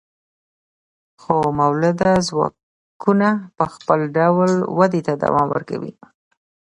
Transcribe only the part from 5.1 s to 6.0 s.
دوام ورکوي.